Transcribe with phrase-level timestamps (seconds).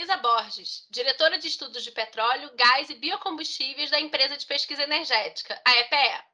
[0.00, 5.60] Heloísa Borges, diretora de estudos de petróleo, gás e biocombustíveis da empresa de pesquisa energética,
[5.62, 6.24] a EPE.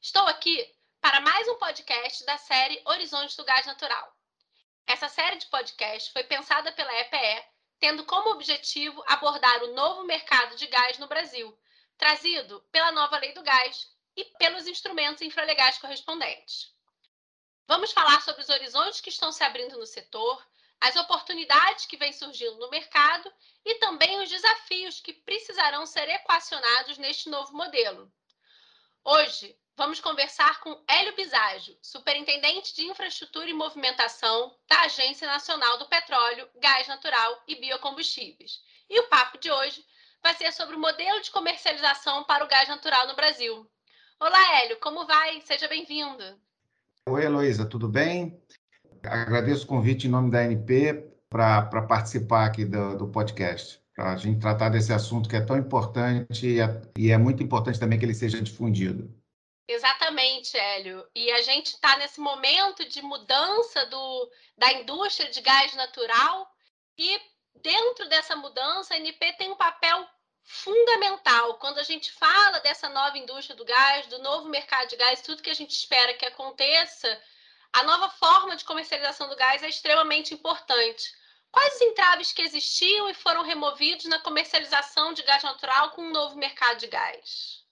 [0.00, 4.10] Estou aqui para mais um podcast da série Horizontes do Gás Natural.
[4.86, 7.44] Essa série de podcast foi pensada pela EPE,
[7.78, 11.54] tendo como objetivo abordar o novo mercado de gás no Brasil,
[11.98, 16.74] trazido pela nova Lei do Gás e pelos instrumentos infralegais correspondentes.
[17.66, 20.42] Vamos falar sobre os horizontes que estão se abrindo no setor,
[20.84, 23.32] as oportunidades que vêm surgindo no mercado
[23.64, 28.12] e também os desafios que precisarão ser equacionados neste novo modelo.
[29.02, 35.88] Hoje, vamos conversar com Hélio Biságio, superintendente de infraestrutura e movimentação da Agência Nacional do
[35.88, 38.60] Petróleo, Gás Natural e Biocombustíveis.
[38.90, 39.82] E o papo de hoje
[40.22, 43.66] vai ser sobre o modelo de comercialização para o gás natural no Brasil.
[44.20, 45.40] Olá, Hélio, como vai?
[45.40, 46.38] Seja bem-vindo.
[47.06, 48.38] Oi, Heloísa, tudo bem?
[49.06, 54.16] Agradeço o convite em nome da ANP para participar aqui do, do podcast, para a
[54.16, 57.98] gente tratar desse assunto que é tão importante e é, e é muito importante também
[57.98, 59.12] que ele seja difundido.
[59.66, 61.04] Exatamente, Hélio.
[61.14, 66.48] E a gente está nesse momento de mudança do, da indústria de gás natural
[66.98, 67.20] e
[67.62, 70.06] dentro dessa mudança a ANP tem um papel
[70.42, 71.54] fundamental.
[71.54, 75.42] Quando a gente fala dessa nova indústria do gás, do novo mercado de gás, tudo
[75.42, 77.08] que a gente espera que aconteça
[77.74, 81.12] a nova forma de comercialização do gás é extremamente importante.
[81.50, 86.12] Quais os entraves que existiam e foram removidos na comercialização de gás natural com o
[86.12, 87.64] novo mercado de gás?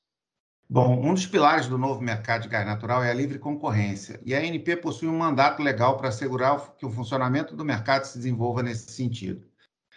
[0.69, 4.35] Bom, um dos pilares do novo mercado de gás natural é a livre concorrência, e
[4.35, 8.63] a ANP possui um mandato legal para assegurar que o funcionamento do mercado se desenvolva
[8.63, 9.47] nesse sentido.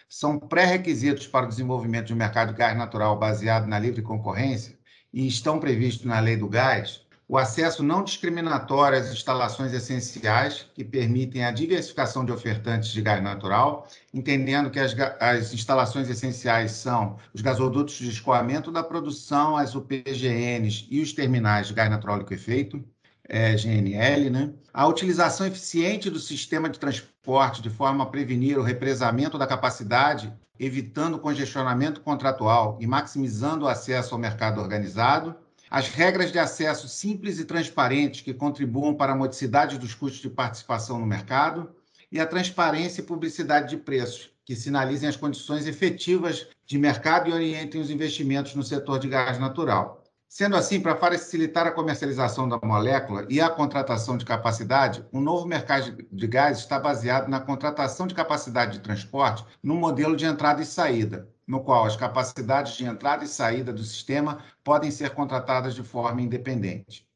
[0.08, 4.78] São pré-requisitos para o desenvolvimento de um mercado de gás natural baseado na livre concorrência
[5.12, 10.84] e estão previstos na Lei do Gás o acesso não discriminatório às instalações essenciais que
[10.84, 17.16] permitem a diversificação de ofertantes de gás natural, entendendo que as, as instalações essenciais são
[17.34, 22.84] os gasodutos de escoamento da produção, as UPGNs e os terminais de gás natural liquefeito,
[23.28, 24.52] é, GNL, né?
[24.72, 30.32] A utilização eficiente do sistema de transporte de forma a prevenir o represamento da capacidade,
[30.60, 35.34] evitando congestionamento contratual e maximizando o acesso ao mercado organizado
[35.70, 40.30] as regras de acesso simples e transparentes que contribuam para a modicidade dos custos de
[40.30, 41.74] participação no mercado
[42.10, 47.32] e a transparência e publicidade de preços, que sinalizem as condições efetivas de mercado e
[47.32, 50.04] orientem os investimentos no setor de gás natural.
[50.28, 55.46] Sendo assim, para facilitar a comercialização da molécula e a contratação de capacidade, o novo
[55.46, 60.60] mercado de gás está baseado na contratação de capacidade de transporte no modelo de entrada
[60.62, 65.74] e saída, no qual as capacidades de entrada e saída do sistema podem ser contratadas
[65.74, 67.06] de forma independente.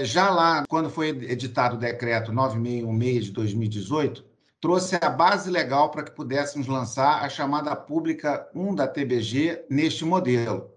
[0.00, 4.24] Já lá, quando foi editado o decreto 9616 de 2018,
[4.60, 10.04] trouxe a base legal para que pudéssemos lançar a chamada pública 1 da TBG neste
[10.04, 10.70] modelo.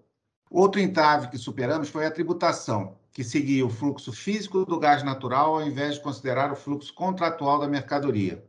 [0.50, 5.56] Outro entrave que superamos foi a tributação, que seguia o fluxo físico do gás natural
[5.56, 8.44] ao invés de considerar o fluxo contratual da mercadoria.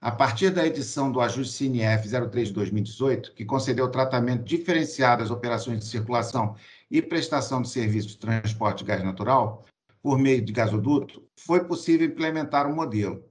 [0.00, 5.30] A partir da edição do ajuste CNF 03 de 2018, que concedeu tratamento diferenciado às
[5.30, 6.54] operações de circulação
[6.90, 9.64] e prestação de serviços de transporte de gás natural,
[10.02, 13.24] por meio de gasoduto, foi possível implementar o um modelo.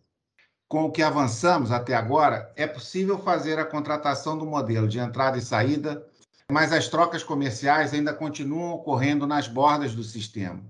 [0.67, 5.37] Com o que avançamos até agora, é possível fazer a contratação do modelo de entrada
[5.37, 6.05] e saída,
[6.51, 10.63] mas as trocas comerciais ainda continuam ocorrendo nas bordas do sistema,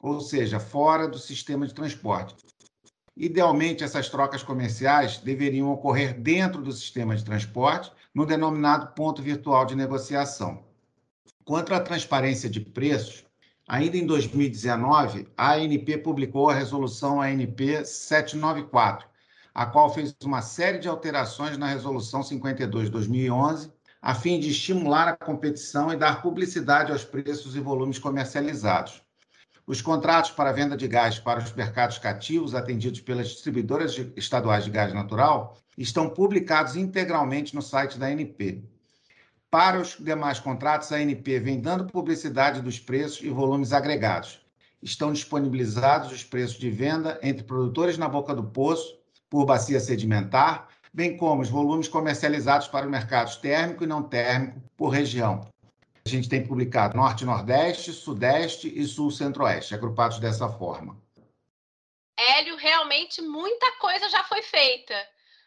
[0.00, 2.36] ou seja, fora do sistema de transporte,
[3.20, 9.66] Idealmente, essas trocas comerciais deveriam ocorrer dentro do sistema de transporte, no denominado ponto virtual
[9.66, 10.62] de negociação.
[11.44, 13.24] Quanto à transparência de preços,
[13.66, 19.08] ainda em 2019, a ANP publicou a resolução ANP 794,
[19.52, 24.50] a qual fez uma série de alterações na resolução 52 de 2011, a fim de
[24.50, 29.02] estimular a competição e dar publicidade aos preços e volumes comercializados.
[29.68, 34.70] Os contratos para venda de gás para os mercados cativos atendidos pelas distribuidoras estaduais de
[34.70, 38.64] gás natural estão publicados integralmente no site da ANP.
[39.50, 44.40] Para os demais contratos, a ANP vem dando publicidade dos preços e volumes agregados.
[44.82, 48.98] Estão disponibilizados os preços de venda entre produtores na boca do poço,
[49.28, 54.62] por bacia sedimentar, bem como os volumes comercializados para os mercados térmico e não térmico
[54.78, 55.46] por região,
[56.08, 61.00] a gente tem publicado Norte, Nordeste, Sudeste e Sul, Centro-Oeste, agrupados dessa forma.
[62.16, 64.94] Hélio, realmente muita coisa já foi feita,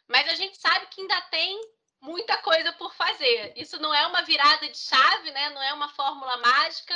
[0.08, 1.60] mas a gente sabe que ainda tem
[2.02, 3.54] muita coisa por fazer.
[3.56, 5.50] Isso não é uma virada de chave, né?
[5.50, 6.96] não é uma fórmula mágica.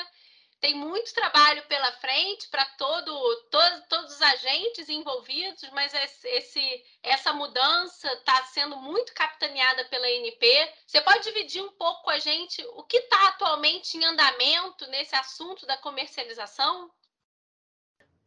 [0.60, 3.12] Tem muito trabalho pela frente para todo,
[3.52, 5.94] todo, todos os agentes envolvidos, mas
[6.24, 10.48] esse, essa mudança está sendo muito capitaneada pela NP.
[10.88, 15.16] Você pode dividir um pouco com a gente o que está atualmente em andamento nesse
[15.16, 16.90] assunto da comercialização?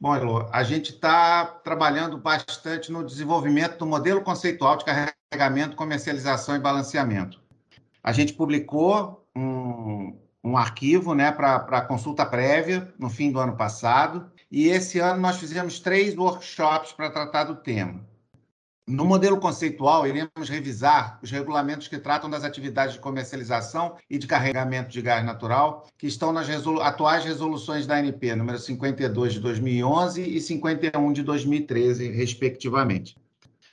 [0.00, 6.54] Bom, Elo, a gente está trabalhando bastante no desenvolvimento do modelo conceitual de carregamento, comercialização
[6.54, 7.42] e balanceamento.
[8.00, 14.31] A gente publicou um, um arquivo né, para consulta prévia no fim do ano passado.
[14.50, 18.06] E esse ano nós fizemos três workshops para tratar do tema.
[18.88, 24.26] No modelo conceitual, iremos revisar os regulamentos que tratam das atividades de comercialização e de
[24.26, 29.41] carregamento de gás natural, que estão nas resolu atuais resoluções da ANP, número 52 de
[29.41, 33.14] 2011 e 51 de 2013, respectivamente.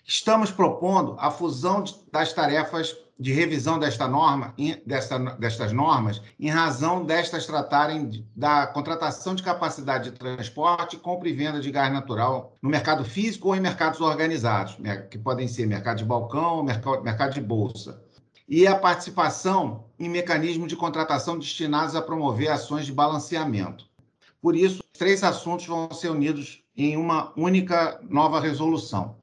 [0.05, 4.53] Estamos propondo a fusão das tarefas de revisão desta norma,
[4.85, 11.33] desta, destas normas, em razão destas tratarem da contratação de capacidade de transporte, compra e
[11.33, 14.77] venda de gás natural no mercado físico ou em mercados organizados,
[15.09, 18.03] que podem ser mercado de balcão, mercado de bolsa.
[18.47, 23.85] E a participação em mecanismos de contratação destinados a promover ações de balanceamento.
[24.41, 29.15] Por isso, três assuntos vão ser unidos em uma única nova resolução.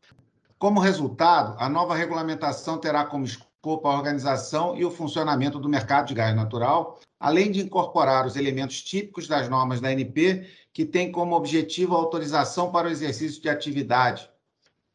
[0.59, 6.09] Como resultado, a nova regulamentação terá como escopo a organização e o funcionamento do mercado
[6.09, 11.13] de gás natural, além de incorporar os elementos típicos das normas da ANP, que têm
[11.13, 14.29] como objetivo a autorização para o exercício de atividade,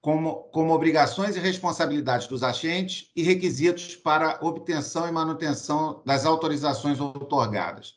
[0.02, 7.00] como, como obrigações e responsabilidades dos agentes e requisitos para obtenção e manutenção das autorizações
[7.00, 7.96] outorgadas.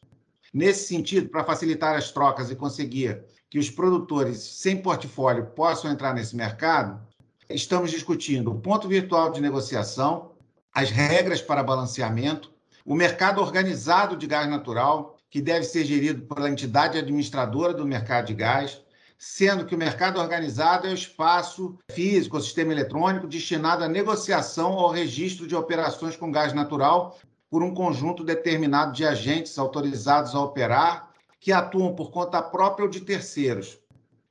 [0.53, 6.15] Nesse sentido, para facilitar as trocas e conseguir que os produtores sem portfólio possam entrar
[6.15, 7.01] nesse mercado,
[7.49, 10.30] estamos discutindo o ponto virtual de negociação,
[10.73, 12.53] as regras para balanceamento,
[12.85, 18.27] o mercado organizado de gás natural, que deve ser gerido pela entidade administradora do mercado
[18.27, 18.81] de gás,
[19.19, 24.73] sendo que o mercado organizado é o espaço físico, o sistema eletrônico destinado à negociação
[24.73, 27.19] ou registro de operações com gás natural
[27.51, 32.91] por um conjunto determinado de agentes autorizados a operar que atuam por conta própria ou
[32.91, 33.79] de terceiros.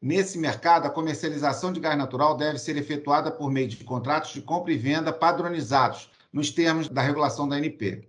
[0.02, 4.42] Nesse mercado, a comercialização de gás natural deve ser efetuada por meio de contratos de
[4.42, 8.08] compra e venda padronizados, nos termos da regulação da ANP.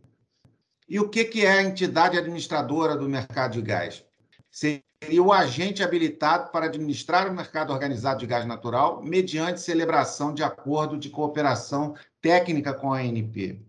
[0.89, 4.05] E o que, é a entidade administradora do mercado de gás?
[4.51, 10.43] Seria o agente habilitado para administrar o mercado organizado de gás natural mediante celebração de
[10.43, 13.65] acordo de cooperação técnica com a ANP.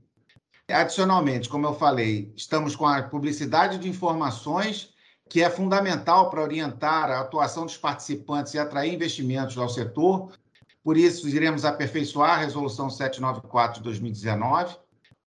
[0.67, 4.93] Adicionalmente, como eu falei, estamos com a publicidade de informações,
[5.29, 10.33] que é fundamental para orientar a atuação dos participantes e atrair investimentos ao setor,
[10.83, 14.75] por isso, iremos aperfeiçoar a Resolução 794 de 2019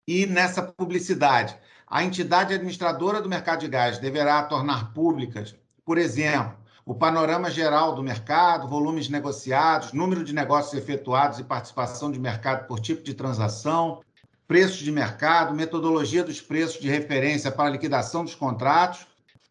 [0.07, 1.57] e, nessa publicidade,
[1.87, 5.55] a entidade administradora do mercado de gás deverá tornar públicas,
[5.85, 12.11] por exemplo, o panorama geral do mercado, volumes negociados, número de negócios efetuados e participação
[12.11, 14.03] de mercado por tipo de transação,
[14.47, 19.07] preços de mercado, metodologia dos preços de referência para liquidação dos contratos,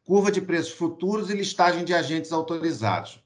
[0.05, 3.19] curva de preços futuros e listagem de agentes autorizados.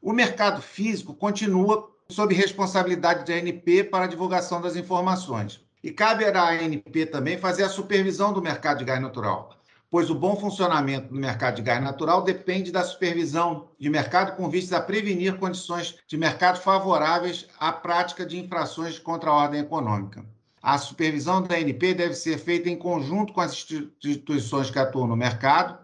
[0.00, 5.60] O mercado físico continua sob responsabilidade da ANP para a divulgação das informações.
[5.82, 9.54] E cabe à ANP também fazer a supervisão do mercado de gás natural,
[9.90, 14.48] pois o bom funcionamento do mercado de gás natural depende da supervisão de mercado com
[14.48, 20.24] vistas a prevenir condições de mercado favoráveis à prática de infrações contra a ordem econômica.
[20.62, 25.16] A supervisão da ANP deve ser feita em conjunto com as instituições que atuam no
[25.16, 25.78] mercado.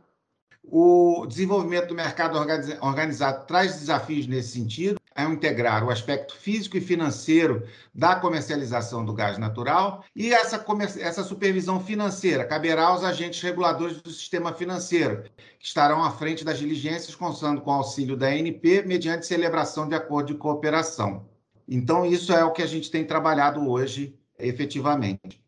[0.65, 2.39] O desenvolvimento do mercado
[2.81, 9.39] organizado traz desafios nesse sentido, integrar o aspecto físico e financeiro da comercialização do gás
[9.39, 10.65] natural e essa,
[10.99, 15.25] essa supervisão financeira caberá aos agentes reguladores do sistema financeiro,
[15.59, 20.29] que estarão à frente das diligências, contando com auxílio da ANP, mediante celebração de acordo
[20.29, 21.29] de cooperação.
[21.69, 25.41] Então, isso é o que a gente tem trabalhado hoje, efetivamente.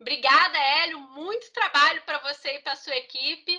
[0.00, 1.00] Obrigada, Hélio.
[1.00, 3.58] Muito trabalho para você e para a sua equipe.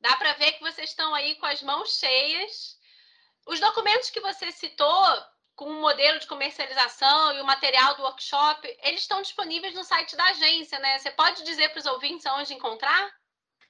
[0.00, 2.77] Dá para ver que vocês estão aí com as mãos cheias
[3.48, 5.04] os documentos que você citou,
[5.56, 10.16] com o modelo de comercialização e o material do workshop, eles estão disponíveis no site
[10.16, 10.98] da agência, né?
[10.98, 13.10] Você pode dizer para os ouvintes onde encontrar?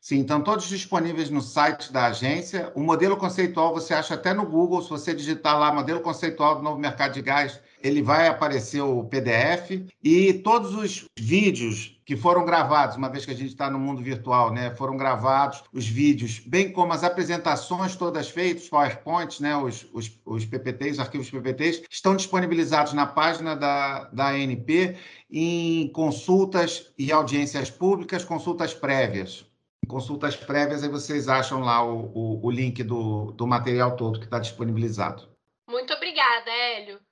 [0.01, 2.71] Sim, estão todos disponíveis no site da agência.
[2.75, 6.63] O modelo conceitual você acha até no Google, se você digitar lá modelo conceitual do
[6.63, 12.45] novo mercado de gás, ele vai aparecer o PDF e todos os vídeos que foram
[12.45, 14.75] gravados, uma vez que a gente está no mundo virtual, né?
[14.75, 19.55] Foram gravados os vídeos, bem como as apresentações todas feitas, PowerPoints, né?
[19.57, 24.97] Os, os, os PPTs, os arquivos PPTs, estão disponibilizados na página da, da ANP
[25.31, 29.45] em consultas e audiências públicas, consultas prévias.
[29.87, 34.25] consultas prévias, aí vocês acham lá o, o, o link do, do material todo que
[34.25, 35.29] está disponibilizado.
[35.69, 37.08] Muito obrigada, Hélio.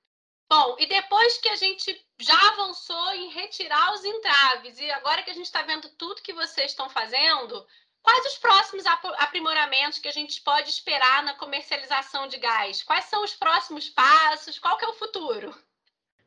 [0.49, 5.31] Bom, e depois que a gente já avançou em retirar os entraves, e agora que
[5.31, 7.67] a gente está vendo tudo que vocês estão fazendo,
[8.00, 8.85] quais os próximos
[9.19, 12.83] aprimoramentos que a gente pode esperar na comercialização de gás?
[12.85, 14.59] Quais são os próximos passos?
[14.59, 15.53] Qual que é o futuro?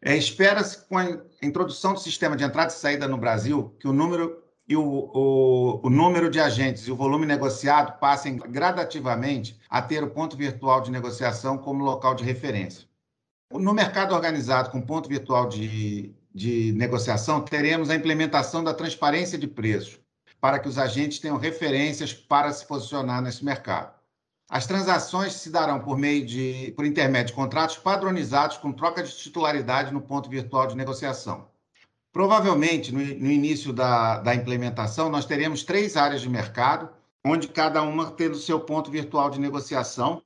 [0.01, 1.05] É, Espera-se, com a
[1.41, 5.79] introdução do sistema de entrada e saída no Brasil, que o número e o, o,
[5.87, 10.81] o, número de agentes e o volume negociado passem gradativamente a ter o ponto virtual
[10.81, 12.88] de negociação como local de referência.
[13.51, 19.47] No mercado organizado com ponto virtual de, de negociação, teremos a implementação da transparência de
[19.47, 19.99] preços,
[20.39, 23.97] para que os agentes tenham referências para se posicionar nesse mercado.
[24.47, 29.15] As transações se darão por meio de, por intermédio de contratos padronizados com troca de
[29.15, 31.47] titularidade no ponto virtual de negociação.
[32.11, 36.89] Provavelmente, no, no início da, da implementação, nós teremos três áreas de mercado,
[37.25, 40.21] onde cada uma tendo seu ponto virtual de negociação,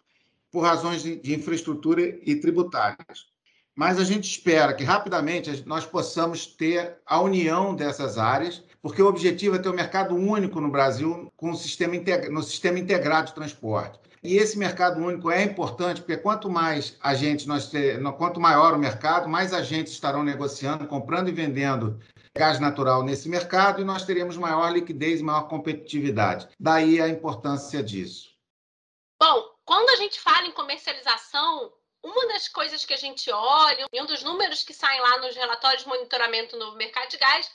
[0.53, 3.33] por razões de, infraestrutura e tributárias.
[3.75, 9.07] Mas a gente espera que rapidamente nós possamos ter a união dessas áreas, porque o
[9.07, 11.95] objetivo é ter um mercado único no Brasil com um sistema
[12.29, 13.99] no sistema integrado de transporte.
[14.21, 18.79] E esse mercado único é importante porque quanto mais agentes nós ter, quanto maior o
[18.79, 21.99] mercado, mais agentes estarão negociando, comprando e vendendo
[22.37, 26.47] gás natural nesse mercado e nós teremos maior liquidez maior competitividade.
[26.59, 28.29] Daí a importância disso.
[29.19, 34.01] Bom, quando a gente fala em comercialização, uma das coisas que a gente olha, e
[34.03, 37.51] um dos números que saem lá nos relatórios de monitoramento no mercado de gás,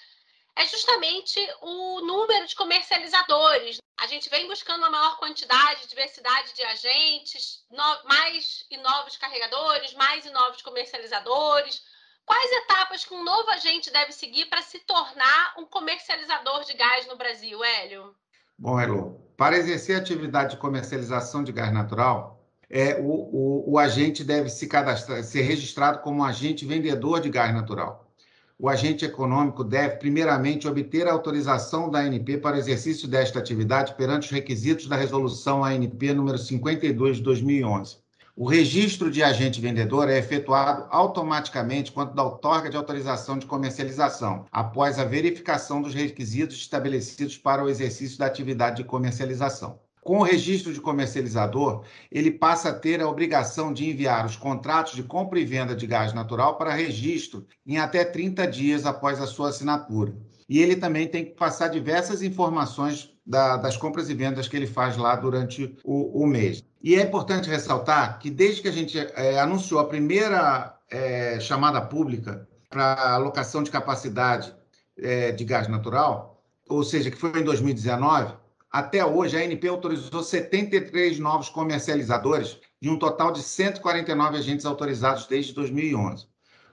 [0.56, 3.80] é justamente o número de comercializadores.
[3.96, 7.64] A gente vem buscando uma maior quantidade, diversidade de agentes,
[8.02, 11.80] mais e novos carregadores, mais e novos comercializadores.
[12.26, 17.06] Quais etapas que um novo agente deve seguir para se tornar um comercializador de gás
[17.06, 18.12] no Brasil, Hélio?
[18.58, 23.78] Bom, Elo, para exercer a atividade de comercialização de gás natural, é, o, o, o
[23.78, 28.12] agente deve se cadastrar, ser registrado como agente vendedor de gás natural.
[28.58, 33.94] O agente econômico deve, primeiramente, obter a autorização da ANP para o exercício desta atividade
[33.94, 37.98] perante os requisitos da Resolução ANP número 52 de 2011.
[38.40, 44.46] O registro de agente vendedor é efetuado automaticamente quando da outorga de autorização de comercialização,
[44.52, 49.80] após a verificação dos requisitos estabelecidos para o exercício da atividade de comercialização.
[50.00, 54.94] Com o registro de comercializador, ele passa a ter a obrigação de enviar os contratos
[54.94, 59.26] de compra e venda de gás natural para registro em até 30 dias após a
[59.26, 60.14] sua assinatura.
[60.48, 64.66] E ele também tem que passar diversas informações da, das compras e vendas que ele
[64.66, 66.64] faz lá durante o, o mês.
[66.82, 71.78] E é importante ressaltar que desde que a gente é, anunciou a primeira é, chamada
[71.82, 74.54] pública para alocação de capacidade
[74.96, 78.34] é, de gás natural, ou seja, que foi em 2019,
[78.70, 85.26] até hoje a ANP autorizou 73 novos comercializadores de um total de 149 agentes autorizados
[85.26, 86.26] desde 2011.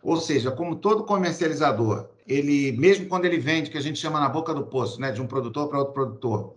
[0.05, 4.29] Ou seja, como todo comercializador, ele mesmo quando ele vende, que a gente chama na
[4.29, 6.55] boca do poço, né, de um produtor para outro produtor,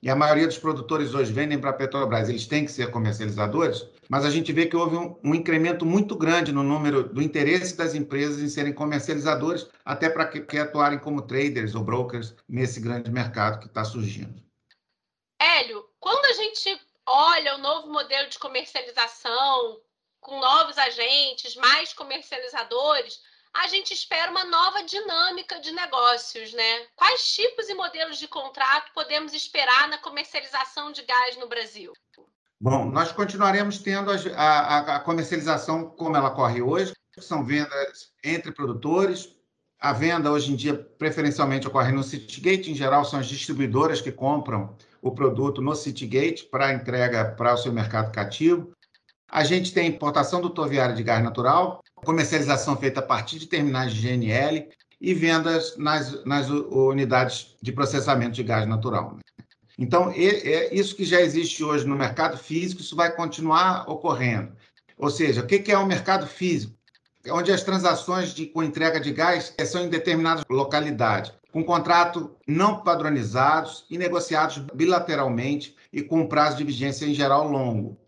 [0.00, 3.84] e a maioria dos produtores hoje vendem para a Petrobras, eles têm que ser comercializadores,
[4.08, 7.76] mas a gente vê que houve um, um, incremento muito grande no número do interesse
[7.76, 12.78] das empresas em serem comercializadores, até para que, que atuarem como traders ou brokers nesse
[12.78, 14.40] grande mercado que está surgindo.
[15.40, 19.80] Hélio, quando a gente olha o novo modelo de comercialização,
[20.24, 23.20] com novos agentes, mais comercializadores,
[23.52, 26.86] a gente espera uma nova dinâmica de negócios, né?
[26.96, 31.92] Quais tipos e modelos de contrato podemos esperar na comercialização de gás no Brasil?
[32.60, 38.50] Bom, nós continuaremos tendo a, a, a comercialização como ela corre hoje, são vendas entre
[38.50, 39.28] produtores.
[39.78, 44.10] A venda hoje em dia preferencialmente ocorre no Citygate, em geral são as distribuidoras que
[44.10, 48.74] compram o produto no Citygate para entrega para o seu mercado cativo.
[49.34, 53.92] A gente tem importação do toviário de gás natural, comercialização feita a partir de terminais
[53.92, 54.68] de GNL
[55.00, 59.18] e vendas nas, nas unidades de processamento de gás natural.
[59.76, 64.52] Então, é isso que já existe hoje no mercado físico, isso vai continuar ocorrendo.
[64.96, 66.72] Ou seja, o que é o mercado físico?
[67.24, 72.36] É onde as transações de, com entrega de gás são em determinadas localidades, com contrato
[72.46, 77.98] não padronizados e negociados bilateralmente e com prazo de vigência em geral longo.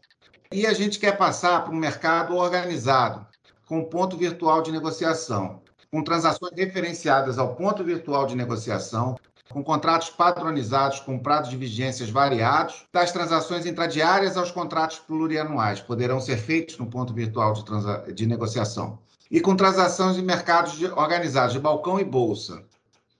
[0.53, 3.27] E a gente quer passar para um mercado organizado,
[3.67, 5.61] com ponto virtual de negociação,
[5.91, 9.17] com transações referenciadas ao ponto virtual de negociação,
[9.51, 16.21] com contratos padronizados com prazos de vigências variados, das transações intradiárias aos contratos plurianuais, poderão
[16.21, 18.99] ser feitos no ponto virtual de, de negociação,
[19.31, 22.63] e com transações em mercados de, organizados de balcão e bolsa.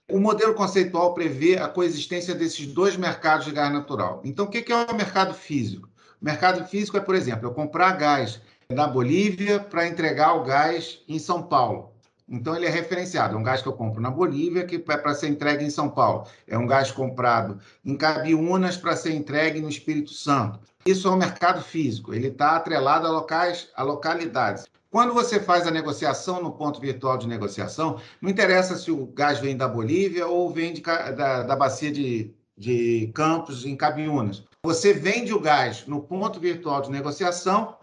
[0.09, 4.21] O modelo conceitual prevê a coexistência desses dois mercados de gás natural.
[4.23, 5.89] Então, o que é o mercado físico?
[6.21, 11.19] Mercado físico é, por exemplo, eu comprar gás da Bolívia para entregar o gás em
[11.19, 11.93] São Paulo.
[12.29, 13.35] Então, ele é referenciado.
[13.35, 15.89] É um gás que eu compro na Bolívia, que é para ser entregue em São
[15.89, 16.27] Paulo.
[16.45, 20.59] É um gás comprado em Cabiúnas para ser entregue no Espírito Santo.
[20.85, 22.13] Isso é um mercado físico.
[22.13, 24.65] Ele está atrelado a locais, a localidades.
[24.89, 29.39] Quando você faz a negociação no ponto virtual de negociação, não interessa se o gás
[29.39, 34.43] vem da Bolívia ou vem de, da, da bacia de, de Campos, em Cabiúnas.
[34.63, 37.77] Você vende o gás no ponto virtual de negociação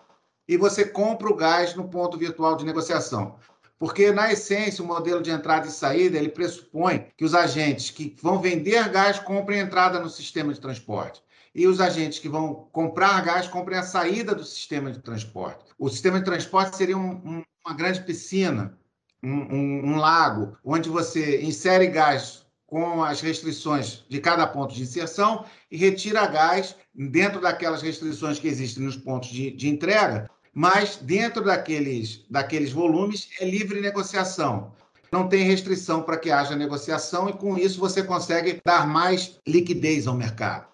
[0.46, 3.36] e você compra o gás no ponto virtual de negociação.
[3.78, 8.16] Porque, na essência, o modelo de entrada e saída ele pressupõe que os agentes que
[8.22, 11.22] vão vender gás comprem entrada no sistema de transporte
[11.54, 15.64] e os agentes que vão comprar gás comprem a saída do sistema de transporte.
[15.78, 18.76] O sistema de transporte seria um, um, uma grande piscina,
[19.22, 22.43] um, um, lago, onde você insere gás
[22.74, 28.48] com as restrições de cada ponto de inserção e retira gás dentro daquelas restrições que
[28.48, 34.72] existem nos pontos de, de entrega, mas dentro daqueles, daqueles volumes é livre negociação
[35.12, 40.08] não tem restrição para que haja negociação e com isso você consegue dar mais liquidez
[40.08, 40.66] ao mercado.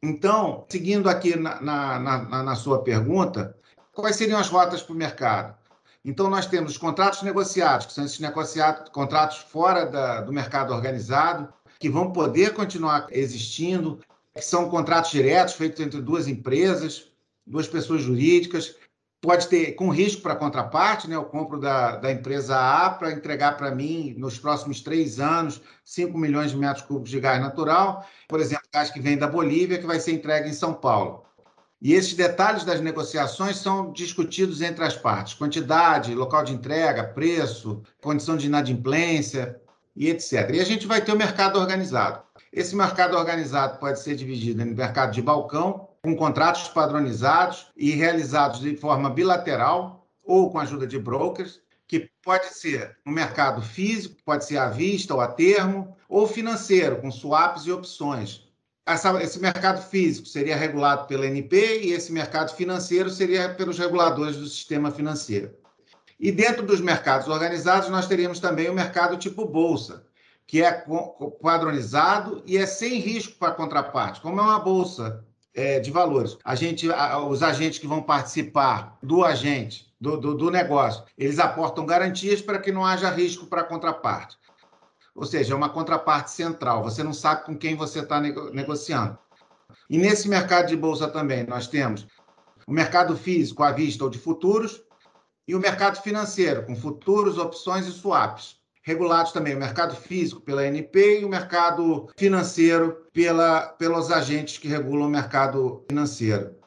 [0.00, 3.56] Então, seguindo aqui na, na, na, na sua pergunta,
[3.92, 5.56] quais seriam as rotas para o mercado?
[6.04, 10.72] Então, nós temos os contratos negociados, que são esses negociados, contratos fora da, do mercado
[10.72, 14.00] organizado, que vão poder continuar existindo,
[14.34, 17.08] que são contratos diretos feitos entre duas empresas,
[17.46, 18.76] duas pessoas jurídicas,
[19.22, 21.14] pode ter com risco para a contraparte, né?
[21.14, 26.18] Eu compro da, da empresa A para entregar para mim nos próximos três anos 5
[26.18, 29.86] milhões de metros cúbicos de gás natural, por exemplo, gás que vem da Bolívia, que
[29.86, 31.24] vai ser entregue em São Paulo.
[31.84, 37.82] E esses detalhes das negociações são discutidos entre as partes: quantidade, local de entrega, preço,
[38.00, 39.60] condição de inadimplência
[39.96, 40.50] e etc.
[40.54, 42.22] E a gente vai ter o mercado organizado.
[42.52, 48.60] Esse mercado organizado pode ser dividido em mercado de balcão, com contratos padronizados e realizados
[48.60, 54.14] de forma bilateral ou com a ajuda de brokers, que pode ser no mercado físico,
[54.24, 58.51] pode ser à vista ou a termo, ou financeiro, com swaps e opções.
[58.84, 64.36] Essa, esse mercado físico seria regulado pela NP e esse mercado financeiro seria pelos reguladores
[64.36, 65.54] do sistema financeiro.
[66.18, 70.04] E dentro dos mercados organizados, nós teríamos também o mercado tipo bolsa,
[70.46, 70.84] que é
[71.40, 76.36] padronizado e é sem risco para a contraparte, como é uma bolsa é, de valores.
[76.44, 76.88] A gente,
[77.28, 82.58] os agentes que vão participar do agente, do, do, do negócio, eles aportam garantias para
[82.58, 84.36] que não haja risco para a contraparte.
[85.14, 86.82] Ou seja, é uma contraparte central.
[86.82, 89.18] Você não sabe com quem você está nego negociando.
[89.88, 92.06] E nesse mercado de bolsa também, nós temos
[92.66, 94.82] o mercado físico à vista ou de futuros
[95.46, 100.66] e o mercado financeiro, com futuros, opções e swaps regulados também o mercado físico pela
[100.66, 106.60] NP e o mercado financeiro pela, pelos agentes que regulam o mercado financeiro.